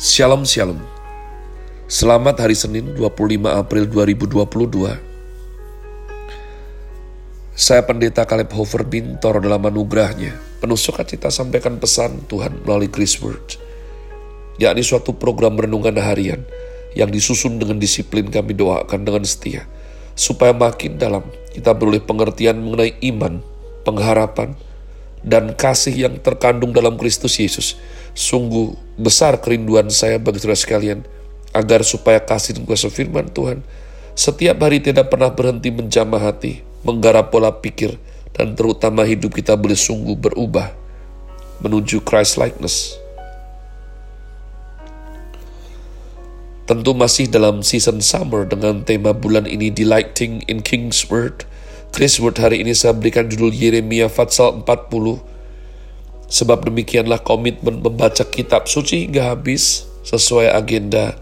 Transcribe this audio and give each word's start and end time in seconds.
Shalom 0.00 0.48
Shalom. 0.48 0.80
Selamat 1.84 2.40
hari 2.40 2.56
Senin 2.56 2.96
25 2.96 3.36
April 3.52 3.84
2022 3.84 4.96
Saya 7.52 7.84
Pendeta 7.84 8.24
Kaleb 8.24 8.48
Hofer 8.56 8.88
Bintor 8.88 9.44
dalam 9.44 9.60
anugerahnya. 9.60 10.40
Penuh 10.56 10.80
sukacita 10.80 11.28
sampaikan 11.28 11.76
pesan 11.76 12.24
Tuhan 12.32 12.64
melalui 12.64 12.88
Chris 12.88 13.20
Word 13.20 13.60
yakni 14.56 14.80
suatu 14.80 15.12
program 15.12 15.60
renungan 15.60 16.00
harian 16.00 16.48
yang 16.96 17.12
disusun 17.12 17.60
dengan 17.60 17.76
disiplin 17.76 18.32
kami 18.32 18.56
doakan 18.56 19.04
dengan 19.04 19.28
setia 19.28 19.68
supaya 20.16 20.56
makin 20.56 20.96
dalam 20.96 21.28
kita 21.52 21.76
beroleh 21.76 22.00
pengertian 22.00 22.56
mengenai 22.56 22.96
iman, 23.04 23.44
pengharapan, 23.84 24.56
dan 25.20 25.52
kasih 25.52 26.08
yang 26.08 26.16
terkandung 26.24 26.72
dalam 26.72 26.96
Kristus 26.96 27.36
Yesus. 27.36 27.76
Sungguh 28.16 28.89
besar 29.00 29.40
kerinduan 29.40 29.88
saya 29.88 30.20
bagi 30.20 30.38
saudara 30.38 30.60
sekalian, 30.60 31.02
agar 31.50 31.82
supaya 31.82 32.22
kasih 32.22 32.60
dan 32.60 32.68
kuasa 32.68 32.86
firman 32.92 33.26
Tuhan 33.32 33.66
setiap 34.20 34.60
hari 34.60 34.84
tidak 34.84 35.08
pernah 35.08 35.32
berhenti 35.32 35.72
menjamah 35.72 36.20
hati, 36.20 36.60
menggarap 36.84 37.32
pola 37.32 37.56
pikir, 37.56 37.96
dan 38.36 38.52
terutama 38.52 39.06
hidup 39.08 39.32
kita 39.32 39.56
boleh 39.56 39.78
sungguh 39.78 40.12
berubah 40.12 40.76
menuju 41.64 42.04
Christ 42.04 42.36
likeness. 42.36 43.00
Tentu 46.68 46.94
masih 46.94 47.26
dalam 47.26 47.66
season 47.66 47.98
summer 47.98 48.46
dengan 48.46 48.86
tema 48.86 49.10
bulan 49.10 49.48
ini 49.48 49.74
Delighting 49.74 50.46
in 50.46 50.62
King's 50.62 51.08
Word. 51.08 51.42
Chris 51.90 52.22
Word 52.22 52.38
hari 52.38 52.62
ini 52.62 52.76
saya 52.76 52.94
berikan 52.94 53.26
judul 53.26 53.50
Yeremia 53.50 54.06
Fatsal 54.06 54.62
40. 54.62 54.68
Sebab 56.30 56.70
demikianlah 56.70 57.26
komitmen 57.26 57.82
membaca 57.82 58.22
kitab 58.22 58.70
suci 58.70 59.10
hingga 59.10 59.34
habis 59.34 59.90
sesuai 60.06 60.54
agenda. 60.54 61.18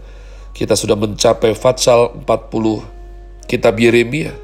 Kita 0.53 0.77
sudah 0.77 0.93
mencapai 0.93 1.57
Fatsal 1.57 2.13
40 2.29 3.49
kitab 3.49 3.81
Yeremia. 3.81 4.37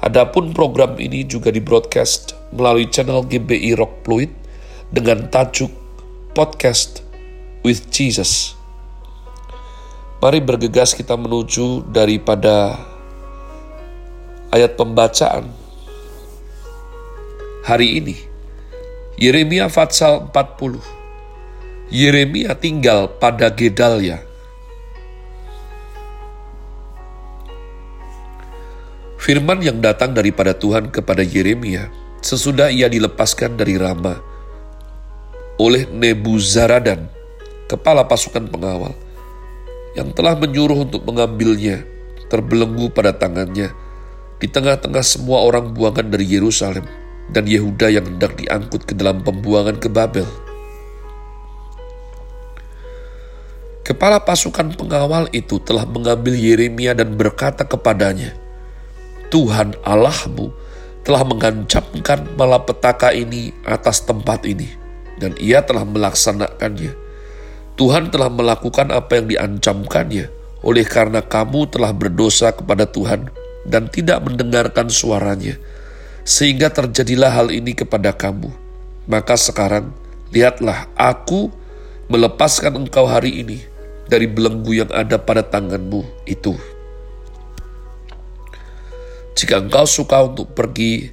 Adapun 0.00 0.56
program 0.56 0.96
ini 0.96 1.28
juga 1.28 1.52
di 1.52 1.60
broadcast 1.60 2.32
melalui 2.56 2.88
channel 2.88 3.20
GBI 3.28 3.76
Rock 3.76 4.00
Fluid 4.08 4.32
dengan 4.88 5.28
tajuk 5.28 5.68
Podcast 6.32 7.04
with 7.60 7.92
Jesus. 7.92 8.56
Mari 10.24 10.40
bergegas 10.40 10.96
kita 10.96 11.16
menuju 11.20 11.92
daripada 11.92 12.80
ayat 14.48 14.80
pembacaan 14.80 15.48
hari 17.64 18.00
ini. 18.00 18.29
Yeremia 19.20 19.68
Fatsal 19.68 20.32
40. 20.32 20.80
Yeremia 21.92 22.56
tinggal 22.56 23.04
pada 23.20 23.52
Gedalia. 23.52 24.24
Firman 29.20 29.60
yang 29.60 29.84
datang 29.84 30.16
daripada 30.16 30.56
Tuhan 30.56 30.88
kepada 30.88 31.20
Yeremia 31.20 31.92
sesudah 32.24 32.72
ia 32.72 32.88
dilepaskan 32.88 33.60
dari 33.60 33.76
Rama 33.76 34.16
oleh 35.60 35.84
Nebuzaradan, 35.84 37.04
kepala 37.68 38.08
pasukan 38.08 38.48
pengawal 38.48 38.96
yang 40.00 40.16
telah 40.16 40.32
menyuruh 40.32 40.88
untuk 40.88 41.04
mengambilnya 41.04 41.84
terbelenggu 42.32 42.88
pada 42.88 43.12
tangannya 43.12 43.68
di 44.40 44.48
tengah-tengah 44.48 45.04
semua 45.04 45.44
orang 45.44 45.76
buangan 45.76 46.08
dari 46.08 46.24
Yerusalem 46.24 46.99
dan 47.30 47.46
Yehuda 47.46 47.90
yang 47.90 48.06
hendak 48.06 48.38
diangkut 48.38 48.86
ke 48.86 48.94
dalam 48.94 49.22
pembuangan 49.22 49.78
ke 49.78 49.88
Babel. 49.88 50.26
Kepala 53.86 54.22
pasukan 54.22 54.76
pengawal 54.78 55.26
itu 55.34 55.58
telah 55.62 55.82
mengambil 55.82 56.38
Yeremia 56.38 56.94
dan 56.94 57.18
berkata 57.18 57.66
kepadanya, 57.66 58.36
Tuhan 59.34 59.74
Allahmu 59.82 60.54
telah 61.02 61.26
mengancamkan 61.26 62.38
malapetaka 62.38 63.10
ini 63.10 63.50
atas 63.66 64.06
tempat 64.06 64.46
ini, 64.46 64.70
dan 65.18 65.34
ia 65.42 65.58
telah 65.66 65.82
melaksanakannya 65.82 67.10
Tuhan 67.80 68.12
telah 68.12 68.28
melakukan 68.28 68.92
apa 68.92 69.16
yang 69.16 69.26
diancamkannya, 69.32 70.28
oleh 70.60 70.84
karena 70.84 71.24
kamu 71.24 71.64
telah 71.72 71.96
berdosa 71.96 72.52
kepada 72.52 72.84
Tuhan 72.84 73.32
dan 73.64 73.88
tidak 73.88 74.20
mendengarkan 74.20 74.92
suaranya, 74.92 75.56
sehingga 76.26 76.70
terjadilah 76.70 77.32
hal 77.32 77.48
ini 77.52 77.72
kepada 77.74 78.14
kamu. 78.14 78.52
Maka 79.10 79.34
sekarang, 79.34 79.90
lihatlah 80.30 80.86
aku 80.94 81.50
melepaskan 82.10 82.76
engkau 82.86 83.06
hari 83.06 83.42
ini 83.42 83.58
dari 84.06 84.26
belenggu 84.26 84.86
yang 84.86 84.90
ada 84.90 85.18
pada 85.18 85.42
tanganmu 85.42 86.02
itu. 86.26 86.54
Jika 89.38 89.62
engkau 89.62 89.86
suka 89.88 90.26
untuk 90.26 90.52
pergi, 90.52 91.10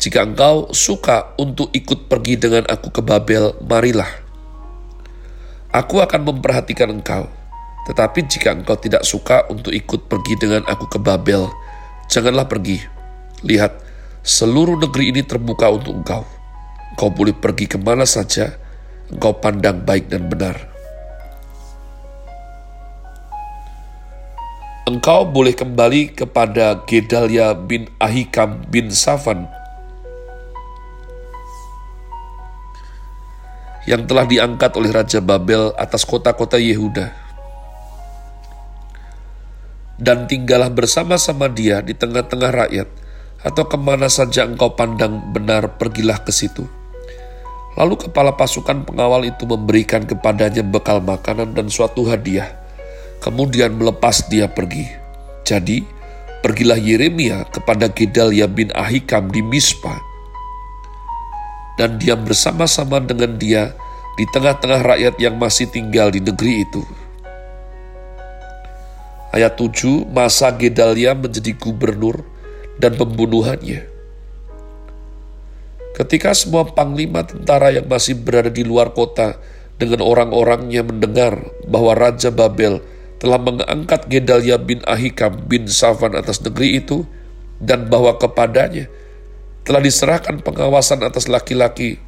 jika 0.00 0.24
engkau 0.24 0.72
suka 0.72 1.36
untuk 1.36 1.70
ikut 1.70 2.08
pergi 2.08 2.34
dengan 2.40 2.64
aku 2.66 2.88
ke 2.90 3.04
Babel, 3.04 3.54
marilah 3.62 4.08
Aku 5.70 6.02
akan 6.02 6.26
memperhatikan 6.26 6.90
engkau. 6.90 7.30
Tetapi 7.86 8.26
jika 8.26 8.50
engkau 8.50 8.74
tidak 8.74 9.06
suka 9.06 9.46
untuk 9.46 9.70
ikut 9.70 10.10
pergi 10.10 10.34
dengan 10.34 10.66
aku 10.66 10.90
ke 10.90 10.98
Babel, 10.98 11.46
janganlah 12.10 12.50
pergi. 12.50 12.82
Lihat, 13.46 13.78
seluruh 14.20 14.76
negeri 14.76 15.12
ini 15.12 15.22
terbuka 15.24 15.72
untuk 15.72 15.96
engkau. 16.00 16.22
Engkau 16.96 17.08
boleh 17.08 17.32
pergi 17.32 17.64
ke 17.70 17.78
mana 17.80 18.04
saja, 18.04 18.56
engkau 19.08 19.36
pandang 19.40 19.80
baik 19.84 20.10
dan 20.12 20.28
benar. 20.28 20.56
Engkau 24.90 25.22
boleh 25.22 25.54
kembali 25.54 26.18
kepada 26.18 26.82
Gedalia 26.82 27.54
bin 27.54 27.86
Ahikam 28.02 28.66
bin 28.66 28.90
Safan 28.90 29.46
yang 33.86 34.04
telah 34.04 34.26
diangkat 34.26 34.74
oleh 34.76 34.90
Raja 34.90 35.22
Babel 35.22 35.72
atas 35.78 36.02
kota-kota 36.02 36.58
Yehuda. 36.58 37.10
Dan 40.00 40.24
tinggallah 40.24 40.72
bersama-sama 40.72 41.46
dia 41.52 41.84
di 41.84 41.92
tengah-tengah 41.92 42.50
rakyat, 42.66 42.88
atau 43.40 43.64
ke 43.64 43.76
mana 43.80 44.08
saja 44.12 44.44
engkau 44.44 44.76
pandang 44.76 45.32
benar 45.32 45.80
pergilah 45.80 46.20
ke 46.20 46.32
situ. 46.32 46.68
Lalu 47.78 48.08
kepala 48.08 48.34
pasukan 48.34 48.84
pengawal 48.84 49.24
itu 49.30 49.46
memberikan 49.46 50.04
kepadanya 50.04 50.60
bekal 50.60 51.00
makanan 51.00 51.54
dan 51.54 51.70
suatu 51.70 52.04
hadiah, 52.04 52.50
kemudian 53.22 53.72
melepas 53.78 54.26
dia 54.26 54.50
pergi. 54.50 54.84
Jadi, 55.46 55.80
pergilah 56.44 56.76
Yeremia 56.76 57.46
kepada 57.48 57.88
Gedalia 57.88 58.50
bin 58.50 58.68
Ahikam 58.74 59.30
di 59.30 59.40
Mispa, 59.40 59.96
dan 61.78 61.96
diam 61.96 62.20
bersama-sama 62.26 63.00
dengan 63.00 63.38
dia 63.40 63.72
di 64.18 64.28
tengah-tengah 64.28 64.84
rakyat 64.84 65.14
yang 65.16 65.40
masih 65.40 65.70
tinggal 65.70 66.12
di 66.12 66.20
negeri 66.20 66.66
itu. 66.66 66.82
Ayat 69.30 69.54
7, 69.56 70.10
masa 70.10 70.50
Gedalia 70.52 71.14
menjadi 71.14 71.54
gubernur 71.54 72.26
dan 72.80 72.96
pembunuhannya. 72.96 73.84
Ketika 75.92 76.32
semua 76.32 76.64
panglima 76.64 77.28
tentara 77.28 77.68
yang 77.76 77.84
masih 77.84 78.16
berada 78.16 78.48
di 78.48 78.64
luar 78.64 78.96
kota 78.96 79.36
dengan 79.76 80.00
orang-orangnya 80.00 80.80
mendengar 80.80 81.44
bahwa 81.68 81.92
Raja 81.92 82.32
Babel 82.32 82.80
telah 83.20 83.36
mengangkat 83.36 84.08
Gedalia 84.08 84.56
bin 84.56 84.80
Ahikam 84.88 85.44
bin 85.44 85.68
Safan 85.68 86.16
atas 86.16 86.40
negeri 86.40 86.80
itu 86.80 87.04
dan 87.60 87.92
bahwa 87.92 88.16
kepadanya 88.16 88.88
telah 89.60 89.84
diserahkan 89.84 90.40
pengawasan 90.40 91.04
atas 91.04 91.28
laki-laki, 91.28 92.00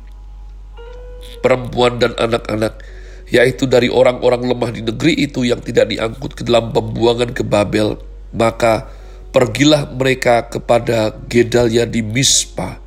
perempuan, 1.44 2.00
dan 2.00 2.16
anak-anak, 2.16 2.81
yaitu 3.28 3.69
dari 3.69 3.93
orang-orang 3.93 4.48
lemah 4.48 4.72
di 4.72 4.80
negeri 4.80 5.28
itu 5.28 5.45
yang 5.45 5.60
tidak 5.60 5.92
diangkut 5.92 6.33
ke 6.33 6.42
dalam 6.48 6.72
pembuangan 6.72 7.36
ke 7.36 7.45
Babel, 7.45 8.01
maka 8.33 8.89
pergilah 9.32 9.88
mereka 9.90 10.46
kepada 10.46 11.16
Gedalia 11.26 11.88
di 11.88 12.04
Mispa. 12.04 12.78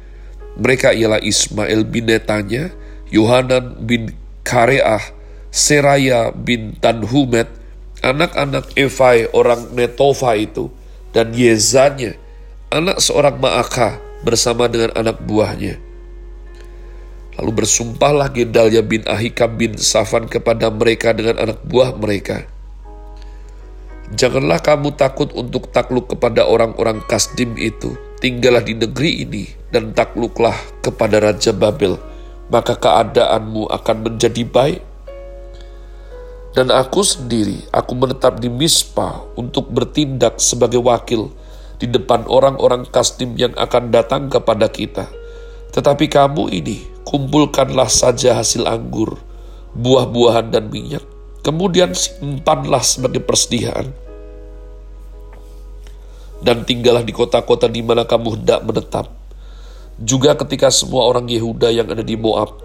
Mereka 0.56 0.96
ialah 0.96 1.20
Ismail 1.20 1.84
bin 1.84 2.08
Netanya, 2.08 2.72
Yohanan 3.12 3.84
bin 3.84 4.16
Kareah, 4.48 5.02
Seraya 5.52 6.32
bin 6.32 6.80
Tanhumet, 6.80 7.50
anak-anak 8.00 8.72
Evai 8.80 9.28
orang 9.36 9.76
Netofa 9.76 10.38
itu, 10.40 10.72
dan 11.12 11.36
Yezanya, 11.36 12.16
anak 12.72 13.04
seorang 13.04 13.36
Maakah, 13.42 14.00
bersama 14.24 14.72
dengan 14.72 14.96
anak 14.96 15.20
buahnya. 15.28 15.78
Lalu 17.36 17.52
bersumpahlah 17.52 18.32
Gedalia 18.32 18.80
bin 18.80 19.04
Ahikam 19.04 19.60
bin 19.60 19.76
Safan 19.76 20.32
kepada 20.32 20.72
mereka 20.72 21.12
dengan 21.12 21.36
anak 21.36 21.60
buah 21.68 21.92
mereka. 22.00 22.48
Janganlah 24.14 24.62
kamu 24.62 24.94
takut 24.94 25.34
untuk 25.34 25.74
takluk 25.74 26.14
kepada 26.14 26.46
orang-orang 26.46 27.02
Kasdim 27.10 27.58
itu. 27.58 27.98
Tinggallah 28.22 28.62
di 28.62 28.78
negeri 28.78 29.26
ini 29.26 29.50
dan 29.74 29.98
takluklah 29.98 30.54
kepada 30.86 31.18
Raja 31.18 31.50
Babel, 31.50 31.98
maka 32.54 32.78
keadaanmu 32.78 33.66
akan 33.66 33.98
menjadi 34.06 34.46
baik. 34.46 34.82
Dan 36.54 36.70
aku 36.72 37.02
sendiri, 37.02 37.66
aku 37.74 37.98
menetap 37.98 38.40
di 38.40 38.48
Mispa 38.48 39.26
untuk 39.36 39.74
bertindak 39.74 40.38
sebagai 40.38 40.80
wakil 40.80 41.34
di 41.82 41.90
depan 41.90 42.24
orang-orang 42.30 42.88
Kasdim 42.88 43.36
yang 43.36 43.52
akan 43.58 43.92
datang 43.92 44.30
kepada 44.30 44.70
kita. 44.70 45.10
Tetapi 45.76 46.08
kamu 46.08 46.54
ini, 46.56 46.88
kumpulkanlah 47.04 47.92
saja 47.92 48.38
hasil 48.40 48.64
anggur, 48.70 49.20
buah-buahan 49.76 50.56
dan 50.56 50.72
minyak, 50.72 51.04
kemudian 51.46 51.94
simpanlah 51.94 52.82
sebagai 52.82 53.22
persediaan. 53.22 53.94
Dan 56.42 56.66
tinggallah 56.66 57.06
di 57.06 57.14
kota-kota 57.14 57.70
di 57.70 57.86
mana 57.86 58.10
kamu 58.10 58.42
hendak 58.42 58.66
menetap. 58.66 59.06
Juga 60.02 60.34
ketika 60.36 60.74
semua 60.74 61.06
orang 61.06 61.30
Yehuda 61.30 61.70
yang 61.72 61.88
ada 61.94 62.02
di 62.02 62.18
Moab, 62.18 62.60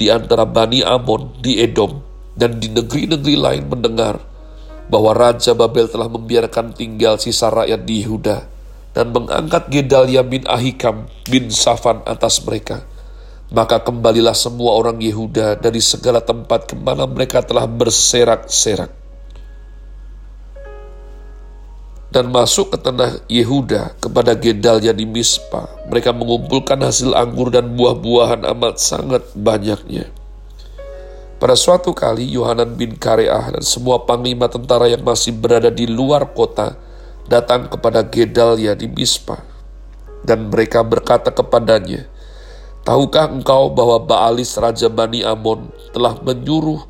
di 0.00 0.08
antara 0.08 0.48
Bani 0.48 0.80
Amon, 0.80 1.36
di 1.44 1.60
Edom, 1.60 2.00
dan 2.32 2.56
di 2.56 2.72
negeri-negeri 2.72 3.36
lain 3.36 3.64
mendengar 3.68 4.16
bahwa 4.88 5.12
Raja 5.14 5.52
Babel 5.52 5.86
telah 5.86 6.08
membiarkan 6.08 6.74
tinggal 6.74 7.20
sisa 7.20 7.52
rakyat 7.52 7.84
di 7.84 8.02
Yehuda 8.02 8.36
dan 8.92 9.12
mengangkat 9.12 9.68
Gedalia 9.72 10.20
bin 10.24 10.44
Ahikam 10.48 11.08
bin 11.28 11.48
Safan 11.48 12.04
atas 12.04 12.42
mereka. 12.44 12.84
Maka 13.52 13.84
kembalilah 13.84 14.32
semua 14.32 14.80
orang 14.80 14.96
Yehuda 14.96 15.60
dari 15.60 15.84
segala 15.84 16.24
tempat 16.24 16.72
ke 16.72 16.74
mana 16.74 17.04
mereka 17.04 17.44
telah 17.44 17.68
berserak-serak. 17.68 18.88
Dan 22.12 22.28
masuk 22.28 22.72
ke 22.72 22.78
tanah 22.80 23.24
Yehuda 23.28 23.96
kepada 24.00 24.36
Gedalia 24.36 24.92
di 24.92 25.04
Mispa. 25.04 25.68
Mereka 25.88 26.12
mengumpulkan 26.12 26.80
hasil 26.80 27.12
anggur 27.12 27.52
dan 27.52 27.72
buah-buahan 27.72 28.44
amat 28.52 28.80
sangat 28.80 29.24
banyaknya 29.32 30.12
pada 31.42 31.58
suatu 31.58 31.90
kali 31.90 32.30
Yohanan 32.38 32.78
bin 32.78 32.94
Kareah 32.94 33.58
dan 33.58 33.66
semua 33.66 34.06
panglima 34.06 34.46
tentara 34.46 34.86
yang 34.86 35.02
masih 35.02 35.34
berada 35.34 35.74
di 35.74 35.90
luar 35.90 36.30
kota 36.30 36.78
datang 37.26 37.66
kepada 37.66 38.06
Gedalia 38.06 38.78
di 38.78 38.86
Mispa. 38.86 39.42
Dan 40.22 40.54
mereka 40.54 40.86
berkata 40.86 41.34
kepadanya, 41.34 42.06
Tahukah 42.82 43.30
engkau 43.30 43.70
bahwa 43.70 44.02
Baalis 44.02 44.58
Raja 44.58 44.90
Bani 44.90 45.22
Amon 45.22 45.70
telah 45.94 46.18
menyuruh 46.18 46.82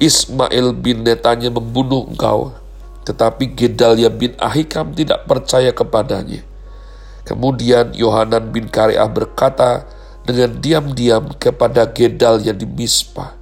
Ismail 0.00 0.72
bin 0.72 1.04
Netanya 1.04 1.52
membunuh 1.52 2.08
engkau? 2.08 2.56
Tetapi 3.04 3.52
Gedalia 3.52 4.08
bin 4.08 4.32
Ahikam 4.40 4.96
tidak 4.96 5.28
percaya 5.28 5.68
kepadanya. 5.68 6.40
Kemudian 7.28 7.92
Yohanan 7.92 8.48
bin 8.48 8.72
Kareah 8.72 9.04
berkata 9.04 9.84
dengan 10.24 10.56
diam-diam 10.64 11.28
kepada 11.36 11.84
Gedalia 11.84 12.56
di 12.56 12.64
Mispa, 12.64 13.36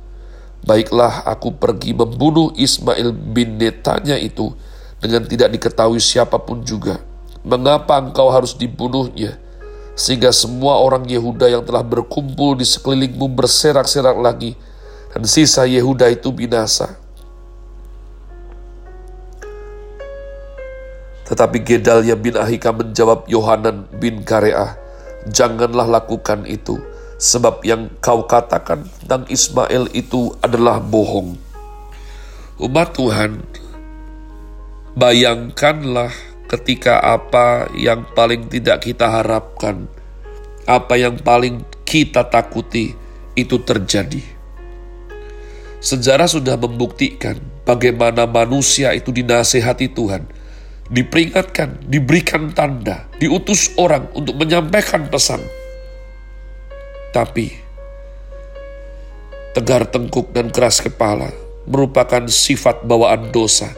Baiklah 0.67 1.23
aku 1.23 1.55
pergi 1.55 1.95
membunuh 1.95 2.51
Ismail 2.59 3.15
bin 3.15 3.63
Netanya 3.63 4.19
itu 4.19 4.51
dengan 4.99 5.23
tidak 5.23 5.55
diketahui 5.55 6.03
siapa 6.03 6.43
pun 6.43 6.67
juga. 6.67 6.99
Mengapa 7.47 8.03
engkau 8.03 8.27
harus 8.35 8.59
dibunuhnya? 8.59 9.39
Sehingga 9.97 10.29
semua 10.31 10.77
orang 10.79 11.09
Yehuda 11.09 11.49
yang 11.49 11.65
telah 11.65 11.81
berkumpul 11.81 12.61
di 12.61 12.69
sekelilingmu 12.69 13.33
berserak-serak 13.33 14.17
lagi 14.21 14.53
dan 15.17 15.25
sisa 15.25 15.65
Yehuda 15.65 16.13
itu 16.13 16.29
binasa. 16.29 17.01
Tetapi 21.27 21.59
Gedalia 21.65 22.15
bin 22.15 22.37
Ahika 22.39 22.71
menjawab 22.71 23.27
Yohanan 23.27 23.89
bin 23.99 24.23
Kareah, 24.23 24.79
Janganlah 25.27 25.91
lakukan 25.91 26.47
itu 26.47 26.79
sebab 27.19 27.65
yang 27.65 27.91
kau 27.99 28.29
katakan 28.29 28.87
tentang 29.03 29.27
Ismail 29.27 29.91
itu 29.97 30.37
adalah 30.39 30.79
bohong. 30.79 31.35
Umat 32.63 32.95
Tuhan, 32.95 33.43
bayangkanlah 34.95 36.15
ketika 36.47 37.03
apa 37.03 37.71
yang 37.75 38.07
paling 38.15 38.47
tidak 38.51 38.87
kita 38.87 39.07
harapkan, 39.07 39.91
apa 40.67 40.95
yang 40.99 41.19
paling 41.19 41.63
kita 41.87 42.27
takuti 42.27 42.95
itu 43.35 43.57
terjadi. 43.63 44.23
Sejarah 45.79 46.27
sudah 46.27 46.59
membuktikan 46.59 47.39
bagaimana 47.63 48.27
manusia 48.27 48.91
itu 48.97 49.15
dinasehati 49.15 49.93
Tuhan, 49.93 50.27
diperingatkan, 50.91 51.87
diberikan 51.87 52.51
tanda, 52.51 53.07
diutus 53.23 53.71
orang 53.79 54.11
untuk 54.17 54.35
menyampaikan 54.41 55.07
pesan 55.07 55.43
tapi 57.17 57.49
tegar 59.57 59.89
tengkuk 59.89 60.37
dan 60.37 60.53
keras 60.53 60.85
kepala 60.85 61.33
merupakan 61.65 62.29
sifat 62.29 62.85
bawaan 62.85 63.33
dosa, 63.33 63.73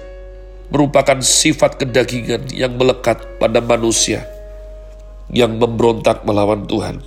merupakan 0.69 1.19
sifat 1.21 1.81
kedagingan 1.81 2.49
yang 2.53 2.77
melekat 2.77 3.41
pada 3.41 3.61
manusia 3.65 4.25
yang 5.33 5.57
memberontak 5.57 6.25
melawan 6.25 6.65
Tuhan. 6.65 7.05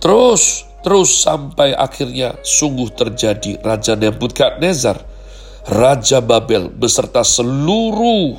Terus, 0.00 0.64
terus 0.80 1.10
sampai 1.12 1.76
akhirnya 1.76 2.40
sungguh 2.40 2.88
terjadi 2.94 3.60
Raja 3.60 3.98
Nebukadnezar, 3.98 5.02
Raja 5.68 6.24
Babel 6.24 6.72
beserta 6.72 7.20
seluruh 7.20 8.38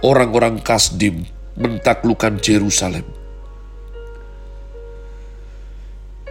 orang-orang 0.00 0.62
Kasdim 0.62 1.26
mentaklukkan 1.58 2.40
Jerusalem. 2.40 3.04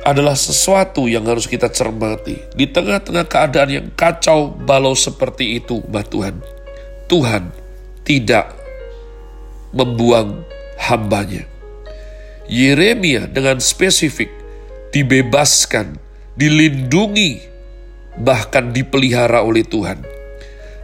Adalah 0.08 0.40
sesuatu 0.40 1.12
yang 1.12 1.28
harus 1.28 1.52
kita 1.52 1.68
cermati. 1.68 2.40
Di 2.56 2.72
tengah-tengah 2.72 3.28
keadaan 3.28 3.68
yang 3.68 3.88
kacau 3.92 4.56
balau 4.56 4.96
seperti 4.96 5.60
itu, 5.60 5.84
Mbak 5.84 6.06
Tuhan, 6.08 6.36
Tuhan 7.12 7.44
tidak 8.08 8.56
membuang 9.76 10.48
hambanya. 10.80 11.44
Yeremia 12.48 13.28
dengan 13.28 13.60
spesifik 13.60 14.32
dibebaskan, 14.96 16.00
dilindungi, 16.40 17.44
bahkan 18.16 18.72
dipelihara 18.72 19.44
oleh 19.44 19.68
Tuhan. 19.68 20.08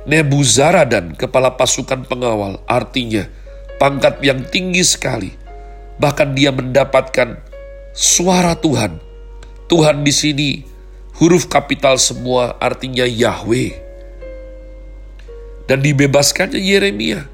Nebuzaradan, 0.04 1.16
kepala 1.16 1.56
pasukan 1.56 2.04
pengawal, 2.04 2.60
artinya 2.68 3.24
pangkat 3.80 4.20
yang 4.20 4.44
tinggi 4.52 4.84
sekali. 4.84 5.32
Bahkan 5.96 6.36
dia 6.36 6.52
mendapatkan 6.52 7.40
suara 7.96 8.60
Tuhan 8.60 9.13
Tuhan 9.74 10.06
di 10.06 10.14
sini 10.14 10.50
huruf 11.18 11.50
kapital 11.50 11.98
semua 11.98 12.62
artinya 12.62 13.10
Yahweh. 13.10 13.74
Dan 15.66 15.82
dibebaskannya 15.82 16.62
Yeremia. 16.62 17.26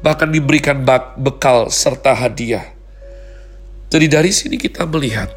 Bahkan 0.00 0.32
diberikan 0.32 0.80
bekal 1.20 1.68
serta 1.68 2.16
hadiah. 2.16 2.64
Jadi 3.92 4.08
dari 4.08 4.32
sini 4.32 4.56
kita 4.56 4.88
melihat 4.88 5.28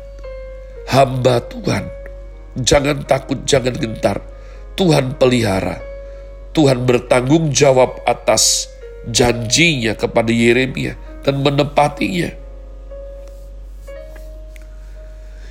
hamba 0.87 1.43
Tuhan. 1.43 1.91
Jangan 2.63 3.03
takut, 3.03 3.43
jangan 3.43 3.75
gentar. 3.75 4.23
Tuhan 4.79 5.19
pelihara. 5.19 5.75
Tuhan 6.55 6.87
bertanggung 6.87 7.51
jawab 7.51 7.99
atas 8.07 8.71
janjinya 9.11 9.91
kepada 9.91 10.31
Yeremia 10.31 10.95
dan 11.19 11.43
menepatinya. 11.43 12.31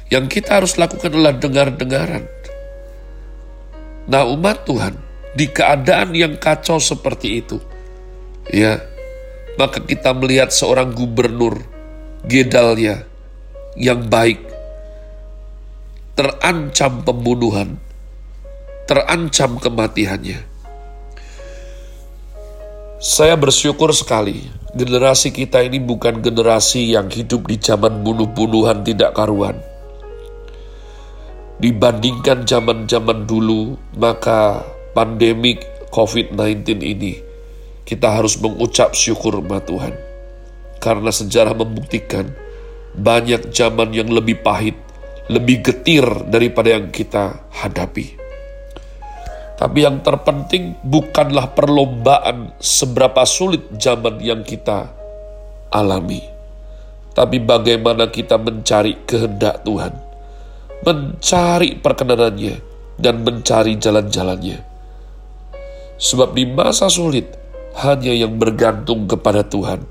Yang 0.09 0.41
kita 0.41 0.61
harus 0.61 0.81
lakukan 0.81 1.13
adalah 1.13 1.37
dengar-dengaran. 1.37 2.25
Nah 4.09 4.25
umat 4.25 4.65
Tuhan, 4.65 4.97
di 5.37 5.53
keadaan 5.53 6.17
yang 6.17 6.41
kacau 6.41 6.81
seperti 6.81 7.45
itu, 7.45 7.61
ya, 8.49 8.81
maka 9.61 9.85
kita 9.85 10.17
melihat 10.17 10.49
seorang 10.49 10.97
gubernur 10.97 11.61
Gedalia 12.25 13.05
yang 13.77 14.09
baik 14.09 14.41
terancam 16.17 17.05
pembunuhan, 17.05 17.77
terancam 18.89 19.61
kematiannya. 19.61 20.41
Saya 22.99 23.37
bersyukur 23.39 23.93
sekali 23.93 24.43
generasi 24.73 25.31
kita 25.31 25.63
ini 25.63 25.79
bukan 25.79 26.19
generasi 26.25 26.97
yang 26.97 27.13
hidup 27.13 27.47
di 27.47 27.61
zaman 27.61 28.03
bunuh-bunuhan 28.03 28.83
tidak 28.83 29.15
karuan 29.15 29.68
dibandingkan 31.59 32.47
zaman-zaman 32.47 33.27
dulu, 33.27 33.75
maka 33.99 34.63
pandemik 34.95 35.63
COVID-19 35.91 36.83
ini 36.87 37.19
kita 37.83 38.15
harus 38.15 38.39
mengucap 38.39 38.95
syukur 38.95 39.43
kepada 39.43 39.67
Tuhan. 39.67 39.95
Karena 40.79 41.11
sejarah 41.11 41.59
membuktikan 41.59 42.31
banyak 42.95 43.51
zaman 43.51 43.91
yang 43.91 44.07
lebih 44.15 44.39
pahit, 44.39 44.79
lebih 45.27 45.67
getir 45.67 46.07
daripada 46.31 46.79
yang 46.79 46.95
kita 46.95 47.51
hadapi. 47.51 48.15
Tapi 49.59 49.79
yang 49.83 49.99
terpenting 50.07 50.79
bukanlah 50.87 51.51
perlombaan 51.51 52.55
seberapa 52.63 53.27
sulit 53.27 53.67
zaman 53.75 54.23
yang 54.23 54.47
kita 54.47 54.87
alami. 55.75 56.23
Tapi 57.11 57.43
bagaimana 57.43 58.07
kita 58.15 58.39
mencari 58.39 59.03
kehendak 59.03 59.67
Tuhan 59.67 60.08
mencari 60.87 61.79
perkenanannya, 61.79 62.55
dan 62.99 63.23
mencari 63.23 63.79
jalan-jalannya. 63.79 64.59
Sebab 65.99 66.35
di 66.35 66.45
masa 66.47 66.91
sulit, 66.91 67.35
hanya 67.79 68.11
yang 68.11 68.39
bergantung 68.39 69.07
kepada 69.07 69.47
Tuhan, 69.47 69.87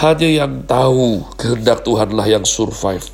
hanya 0.00 0.28
yang 0.28 0.64
tahu 0.64 1.24
kehendak 1.36 1.84
Tuhanlah 1.84 2.28
yang 2.28 2.44
survive, 2.48 3.04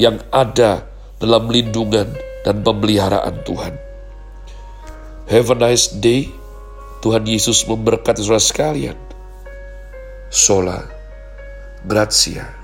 yang 0.00 0.20
ada 0.32 0.88
dalam 1.20 1.48
lindungan 1.48 2.08
dan 2.44 2.60
pemeliharaan 2.60 3.44
Tuhan. 3.44 3.74
Have 5.28 5.48
a 5.52 5.56
nice 5.56 5.88
day. 5.88 6.28
Tuhan 7.00 7.28
Yesus 7.28 7.68
memberkati 7.68 8.24
saudara 8.24 8.40
sekalian. 8.40 8.96
Sola. 10.32 10.80
Grazie. 11.84 12.63